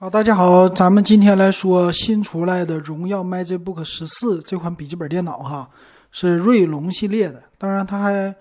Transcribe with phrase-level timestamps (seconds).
[0.00, 5.68] 好，大家好，咱们今天来说新出来的荣耀 MagicBook 十四这款笔记本电脑哈，
[6.12, 7.42] 是锐龙系列的。
[7.58, 8.32] 当然，它还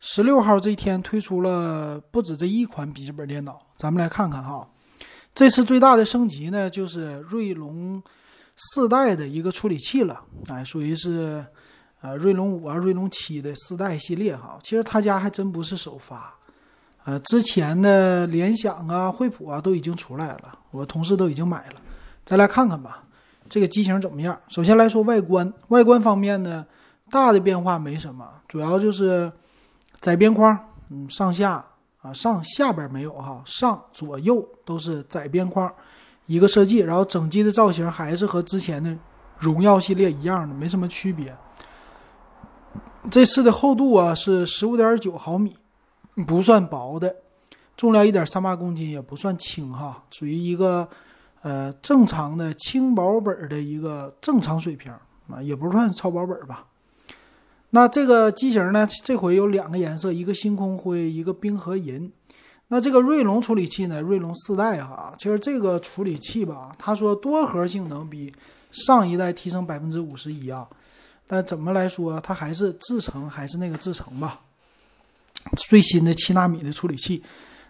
[0.00, 3.60] 十六号这一天推出了不止这一款笔记本电脑。
[3.76, 4.68] 咱们来看看哈，
[5.32, 8.02] 这次最大的升级呢，就是锐龙
[8.56, 11.46] 四代的一个处理器了，哎，属于是
[12.00, 14.58] 呃锐龙五啊、锐龙七的四代系列哈。
[14.64, 16.34] 其实他家还真不是首发。
[17.04, 21.76] 呃，之前的联想啊、惠普啊都已经出来了，我同事都已经买了。
[22.26, 23.02] 再来看看吧，
[23.48, 24.38] 这个机型怎么样？
[24.48, 26.66] 首先来说外观，外观方面呢，
[27.10, 29.32] 大的变化没什么，主要就是
[30.00, 30.58] 窄边框，
[30.90, 31.64] 嗯，上下
[32.02, 35.72] 啊，上下边没有哈，上左右都是窄边框
[36.26, 36.80] 一个设计。
[36.80, 38.94] 然后整机的造型还是和之前的
[39.38, 41.34] 荣耀系列一样的，没什么区别。
[43.10, 45.56] 这次的厚度啊是十五点九毫米。
[46.26, 47.14] 不算薄的，
[47.76, 50.88] 重量一点三八公斤，也不算轻哈，属于一个
[51.42, 54.92] 呃正常的轻薄本的一个正常水平
[55.28, 56.66] 啊，也不算超薄本吧。
[57.70, 62.10] 那这个机型呢，这回有两个颜色，一个星空灰，一个冰河银。
[62.68, 68.32] 那这个锐龙处理器呢，锐龙四代哈，其实这个处理器吧，他说多核性能比
[68.70, 70.66] 上一代提升百分之五十一啊，
[71.26, 74.40] 但怎么来说，它还是制程还是那个制程吧。
[75.56, 77.22] 最新的七纳米的处理器，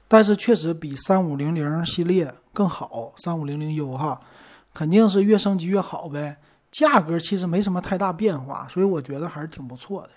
[0.07, 3.13] 但是确实比三五零零系列更好。
[3.17, 4.21] 三五零零 U 哈，
[4.75, 6.37] 肯定是越升级越好呗。
[6.71, 10.11] 价格其实没什么太大变化，所以我觉得还是挺不错的。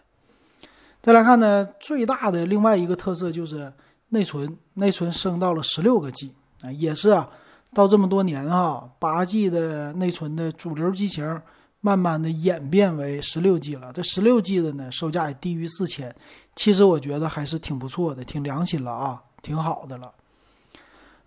[1.01, 3.71] 再来看呢，最大的另外一个特色就是
[4.09, 7.29] 内存，内存升到了十六个 G 啊，也是啊，
[7.73, 11.41] 到这么多年哈，八 G 的内存的主流机型。
[11.83, 16.15] 慢慢的演变为十六 G 了，这十六 G 的呢，售价也低于四千，
[16.55, 20.13] 其实我觉得还是挺不错的，挺良心了啊，挺好的了。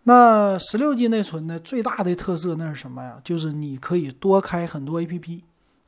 [0.05, 3.20] 那十六 G 内存呢，最大的特色那是什么呀？
[3.25, 5.42] 就是你可以多开很多 APP，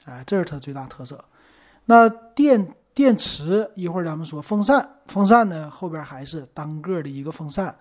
[0.05, 1.23] 哎，这是它最大特色。
[1.84, 7.77] 那电电池一会儿咱们说，风扇风扇呢后边还是单个的一个风扇，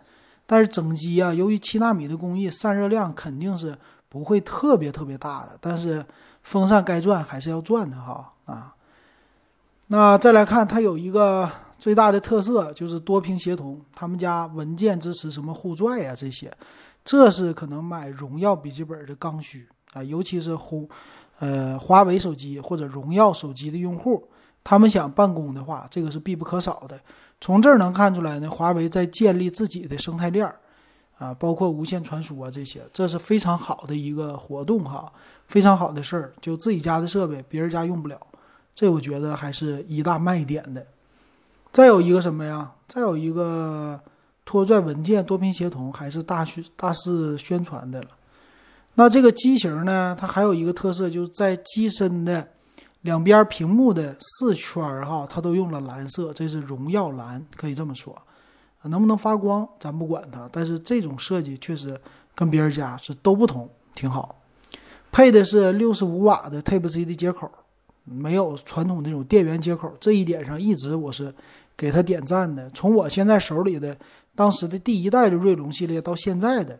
[0.45, 3.77] 但是整机啊，由于七纳米的工艺，散热量肯定是
[4.09, 6.05] 不会特别特别大的，但是。
[6.45, 8.74] 风扇该转还是要转的哈啊，
[9.88, 16.51] 那再来看它有一个最大的特色就是多屏协同，他们家文件支持什么互拽呀这些，
[17.03, 20.88] 这是可能买荣耀笔记本的刚需啊，尤其是红
[21.40, 24.28] 呃华为手机或者荣耀手机的用户，
[24.63, 27.00] 他们想办公的话，这个是必不可少的。
[27.40, 30.59] 从这儿能看出来呢，华为在建立自己的生态链儿。
[31.17, 35.09] 啊，包括无线传输啊这些，这是非常好的一个活动哈，
[35.47, 36.34] 非常好的事儿。
[36.41, 38.19] 就自己家的设备，别人家用不了，
[38.75, 40.85] 这我觉得还是一大卖点的。
[41.71, 42.71] 再有一个什么呀？
[42.87, 43.99] 再有一个
[44.43, 48.09] 拖拽文件多屏协同，还是大宣大肆宣传的了。
[48.93, 52.47] 那这个机型呢，它还有一个特色，就是在机身的
[53.01, 58.15] 两边屏幕的四圈哈，它都用了蓝色，这是荣耀蓝，可以这么说。
[58.83, 61.99] 能不能发光，咱不管它，但是这种设计确实
[62.35, 64.43] 跟别人家是都不同，挺好。
[65.11, 67.51] 配的是六十五瓦的 Type C 的接口，
[68.05, 71.33] 没有传统那种电源接口，这一点上一直我是
[71.75, 72.69] 给他点赞的。
[72.69, 73.97] 从我现在手里的
[74.33, 76.79] 当时的第一代的锐龙系列到现在的，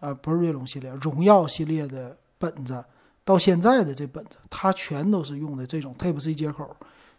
[0.00, 2.84] 啊，不是锐龙系列，荣耀系列的本子
[3.24, 6.74] 到现在的这本子，它全都是用的这种 Type C 接口。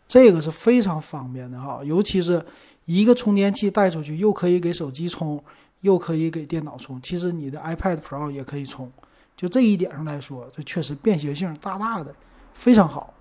[0.08, 2.44] 这个是非常方便的哈，尤其是
[2.86, 5.44] 一个充电器带出去，又可以给手机充，
[5.82, 7.02] 又可以给电脑充。
[7.02, 8.88] 其实你的 iPad Pro 也可以充，
[9.36, 12.14] 就这一点上来说，这确实便携性大大的，
[12.54, 13.12] 非常好。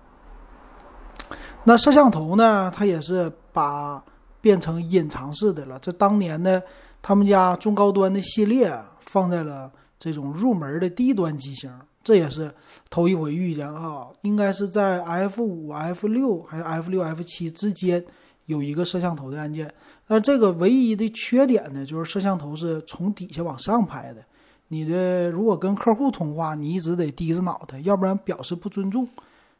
[1.63, 4.03] 那摄像头呢，它也是把
[4.41, 5.79] 变成隐藏式的了。
[5.79, 6.61] 这当年呢，
[7.01, 11.71] 他们家中高端的系列放在了这种入门的低端机型。
[12.03, 12.53] 这也是
[12.87, 18.05] 头一回遇见哈，应该是在 F 五、F 六还是 F 六、F 七之间
[18.45, 19.73] 有一个摄像头的按键。
[20.05, 24.23] 那这个唯一的缺点呢，就是摄像头是从底下往上拍的。
[24.67, 29.07] 你的如果跟客户通话，你一直得低着脑袋，要不然表示不尊重，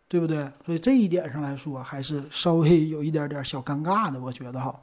[0.07, 0.49] 对不对？
[0.65, 4.79] 所以这一点上来说，还是稍微 有一点点小尴尬的，我觉得哈。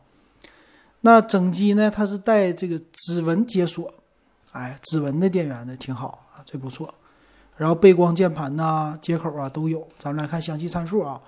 [1.03, 3.93] 那整机呢，它是带这个指纹解锁，
[4.53, 6.93] 哎，指纹的电源的挺好啊，这不错。
[7.57, 9.87] 然后背光键盘呐，接口啊都有。
[9.99, 11.21] 咱们来看详细参数啊。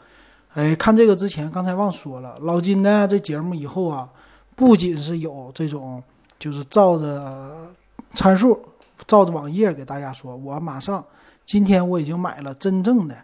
[0.55, 4.09] 哎，看这个之前刚才忘说了，老金呢这节目以后啊，
[4.55, 6.03] 不仅是有这种，
[6.39, 7.75] 就是照着
[8.13, 8.61] 参数，
[9.07, 10.37] 照着网页给大家说。
[10.37, 11.05] 我马上
[11.45, 13.17] 今天我已经买了真正的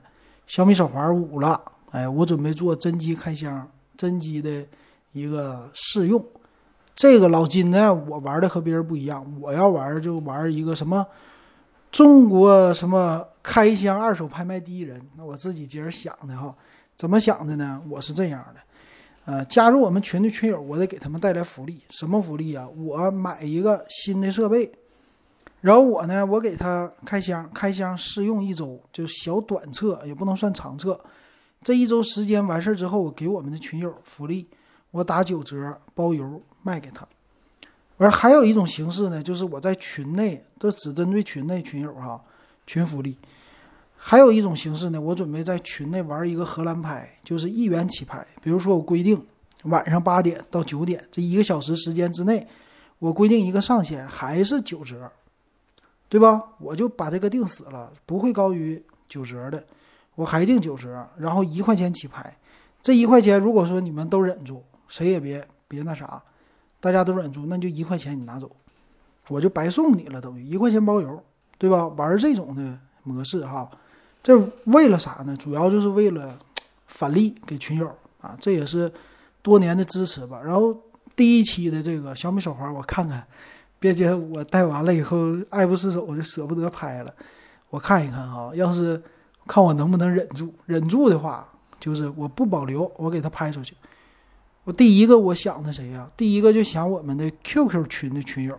[0.50, 1.62] 小米手环五了。
[1.92, 4.66] 哎，我准备做真机开箱，真机的
[5.12, 6.20] 一个试用。
[6.92, 11.06] 这个老金呢，我玩的和别人不一样，我要玩就玩一个什么
[11.92, 15.00] 中国什么开箱二手拍卖第一人。
[15.16, 16.52] 那我自己今儿想的哈，
[16.96, 17.80] 怎么想的呢？
[17.88, 18.60] 我是这样的，
[19.26, 21.80] 呃，加入我们群的群友，我得给他们带来福利。
[21.90, 22.68] 什么福利啊？
[22.70, 24.72] 我买一个新的设备，
[25.60, 30.98] 然后我呢，我给他开箱，开箱试用一周，就小短测，也不能算长测。
[31.62, 34.48] 这一周时间完事儿之后，我给我们的群友福利，
[34.90, 37.06] 我打九折包邮卖给他。
[37.98, 42.18] 而还有一种形式呢，就是我在群内，这只针对群内群友哈，
[42.66, 43.14] 群福利。
[44.02, 48.26] 还有一种形式呢，我准备在群内玩一个荷兰拍，就是一元起拍。
[48.42, 49.22] 比如说我规定
[49.64, 52.48] 晚上八点到九点这一个小时时间之内，
[52.98, 55.12] 我规定一个上限还是九折，
[56.10, 56.44] 对吧？
[56.58, 59.64] 我就把这个定死了，不会高于九折的。
[60.16, 62.36] 我还定九折，然后一块钱起拍，
[62.82, 66.22] 这一块钱如果说你们都忍住，谁也别别那啥，
[66.78, 68.50] 大家都忍住，那就一块钱你拿走，
[69.28, 71.22] 我就白送你了，等于一块钱包邮，
[71.56, 71.86] 对吧？
[71.88, 73.70] 玩这种的模式哈，
[74.22, 75.34] 这为了啥呢？
[75.36, 76.38] 主要就是为了
[76.86, 77.90] 返利给群友
[78.20, 78.92] 啊，这也是
[79.40, 80.42] 多年的支持吧。
[80.44, 80.76] 然后
[81.16, 83.26] 第一期的这个小米手环，我看看，
[83.80, 87.12] 别接我戴完了以后爱不释手，我就舍不得拍了，
[87.70, 89.02] 我看一看哈，要是。
[89.46, 91.48] 看我能不能忍住，忍住的话，
[91.80, 93.74] 就是我不保留，我给他拍出去。
[94.62, 96.08] 我第一个我想的谁呀？
[96.16, 98.56] 第一个就想我们的 QQ 群的群友。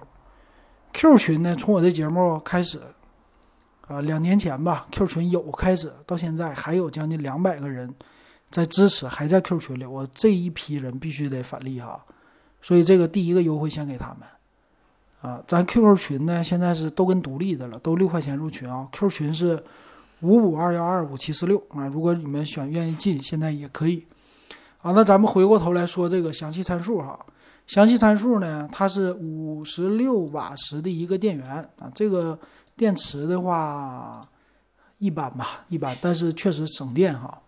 [0.91, 2.81] Q 群呢，从我这节目开始，
[3.87, 7.93] 啊，两年前吧，Q 群有开始到现在还有将近两百个人
[8.49, 9.85] 在支持，还在 Q 群里。
[9.85, 12.03] 我这一批人必须得返利哈，
[12.61, 14.27] 所以这个第一个优惠先给他们。
[15.21, 18.87] 啊，咱 QQ 群呢现在是都跟独立的了，都六块钱入群啊。
[18.91, 19.63] Q 群是。
[20.23, 21.87] 五五二幺二五七四六啊！
[21.87, 24.05] 如果你们选愿意进，现在也可以。
[24.77, 27.19] 好，那咱们回过头来说这个详细参数哈。
[27.65, 31.91] 详细参数呢，它是五十六瓦时的一个电源啊。
[31.95, 32.37] 这个
[32.77, 34.21] 电池的话
[34.99, 37.41] 一般吧，一般，但是确实省电哈。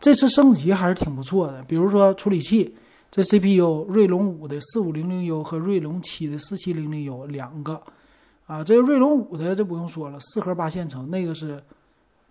[0.00, 2.74] 这次升级还是挺不错的，比如说处理器，
[3.10, 7.82] 这 CPU 锐龙五的四五零零 U 和锐龙七的四七零零 U 两个
[8.46, 8.62] 啊。
[8.62, 11.62] 这个锐龙五的这不用说了，四核八线程，那个是。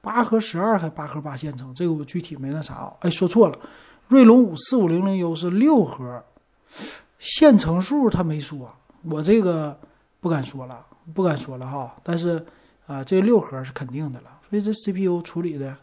[0.02, 2.96] 八核十二还八核八线程，这个我具体没那啥啊。
[3.02, 3.60] 哎，说错了，
[4.08, 6.24] 锐龙五四五零零 U 是六核，
[7.20, 8.74] 线程数他没说，
[9.04, 9.78] 我这个
[10.22, 11.94] 不敢说了，不敢说了哈。
[12.02, 12.42] 但是
[12.88, 15.76] 啊，这六核是肯定的了，所以这 CPU 处理的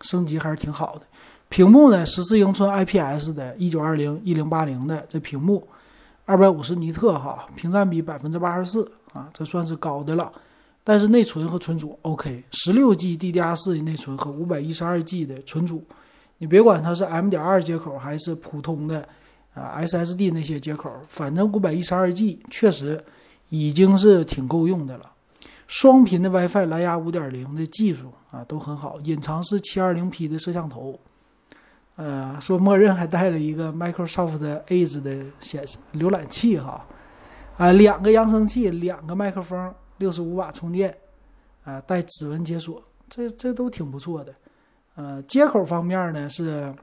[0.00, 1.02] 升级还是挺好的。
[1.52, 5.62] 屏幕呢，十四英寸 IPS 的，一九二零一零八零的这屏幕，
[6.24, 10.32] 二百五十尼特哈，屏占比百分之八十四啊，这算是高的了。
[10.82, 15.84] 但是内存和存储 OK，十六 G DDR4 的内存和五百一十二 G 的存储，
[16.38, 19.06] 你别管它是 M 点二接口还是普通的
[19.52, 23.04] 啊 SSD 那些接口，反正五百一十二 G 确实
[23.50, 25.12] 已经是挺够用的了。
[25.66, 30.98] 双频的 WiFi 蓝牙五点零的技术啊都很好，隐藏式七二零 P 的摄像头，
[32.02, 36.84] 呃，说默认还带了一个 Microsoft Edge 的显示浏览器哈，
[37.56, 39.72] 啊，两个扬声器，两个麦克风。
[39.98, 40.92] 六十五瓦充电，
[41.62, 44.34] 啊，带指纹解锁，这这都挺不错的。
[44.96, 46.74] 呃，接口方面呢是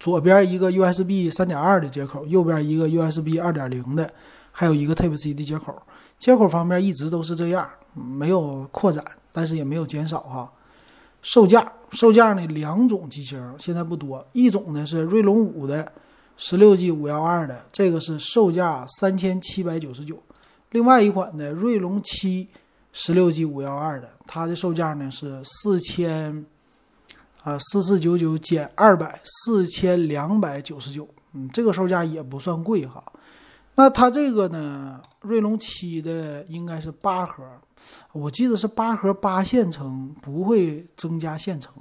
[0.00, 4.10] 左边一个 USB 三点二的接口，右边一个 USB 二点零的，
[4.50, 5.76] 还有一个 Type C 的接口。
[6.18, 10.50] 接口方面一直都是这样，没有扩展，但是也没有减少哈。
[11.26, 15.92] 售价，售价呢两种机型，现在不多，一种呢是锐龙五的
[16.36, 20.22] 十六 G 五幺二的，这个是售价三千七百九十九。
[20.70, 22.46] 另外一款呢，锐龙七
[22.92, 26.46] 十六 G 五幺二的，它的售价呢是四千
[27.42, 33.02] 啊四四九九减二百四千两百九十九，嗯，这个售价也不算贵哈。
[33.76, 37.44] 那它这个呢，锐龙七的应该是八核，
[38.12, 41.74] 我记得是八核八线程，不会增加线程，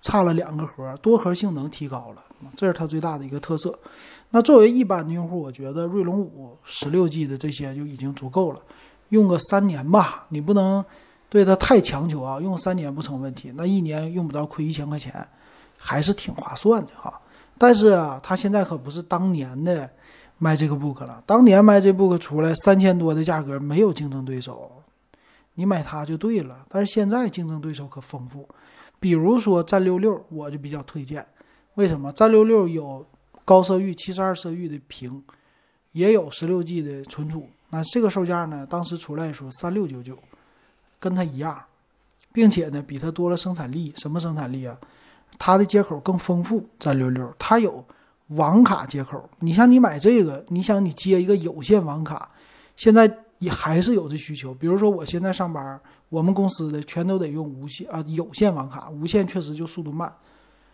[0.00, 2.24] 差了两个核，多核性能提高了，
[2.56, 3.78] 这是它最大的一个特色。
[4.30, 8.60] 那作为一般的用户，我觉得锐龙五十六 G 的这些就已经足够了，
[9.10, 10.82] 用个三年吧，你不能
[11.28, 15.26] 对它太强求啊，用三年不成问题，那一年用不到亏一千块钱，
[15.76, 17.20] 还是挺划算的哈。
[17.58, 19.88] 但是啊，它现在可不是当年的
[20.38, 24.70] 卖这个 book 了，当年卖这 book 出来三千多的价格，没有竞争对手，
[25.54, 26.64] 你买它就对了。
[26.68, 28.48] 但是现在竞争对手可丰富，
[29.00, 31.26] 比如说战六六，我就比较推荐，
[31.74, 32.12] 为什么？
[32.12, 33.06] 战六六有。
[33.46, 35.22] 高色域七十二色域的屏，
[35.92, 37.48] 也有十六 G 的存储。
[37.70, 38.66] 那这个售价呢？
[38.68, 40.18] 当时出来的时候三六九九，
[40.98, 41.62] 跟它一样，
[42.32, 43.92] 并且呢，比它多了生产力。
[43.98, 44.76] 什么生产力啊？
[45.38, 46.68] 它的接口更丰富。
[46.80, 47.84] 战六六它有
[48.28, 49.28] 网卡接口。
[49.40, 52.30] 你像你买这个，你想你接一个有线网卡，
[52.76, 54.52] 现在也还是有这需求。
[54.54, 60.12] 比如说我现在上班，我们公司的全都得用无线啊有线网卡，无线确实就速度慢，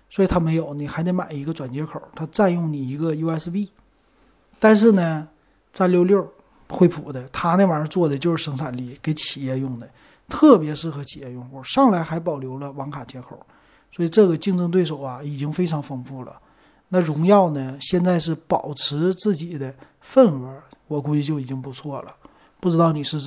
[0.08, 3.68] 所以它没有，你还得买一个转接口，它占用你一个 USB。
[4.58, 5.28] 但是呢，
[5.72, 6.26] 三六六
[6.68, 9.90] 惠普的，它那玩意儿做的就是生产力，给企业用的，
[10.28, 11.62] 特别适合企业用户。
[11.64, 13.38] 上来还保留了网卡接口。
[13.90, 16.40] 所以这个竞争对手啊，已经非常丰富了。
[16.94, 22.14] 那荣耀呢，现在是保持自己的份额，我估计就已经不错了。
[22.60, 23.18] 不知道你是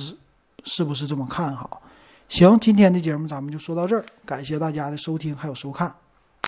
[0.64, 1.82] 是不是这么看好？
[2.28, 5.92] 行，今天的节目咱们就说到这儿，感谢大家的收听还有收看。